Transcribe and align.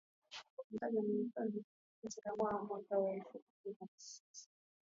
Ambalo 0.71 1.01
lilitakiwa 1.01 1.45
lianze 1.45 1.65
katikati 2.03 2.31
mwa 2.37 2.63
mwaka 2.63 2.97
wa 2.97 3.11
elfu 3.13 3.37
mbili 3.61 3.77
na 3.81 3.87
tisa 3.97 4.21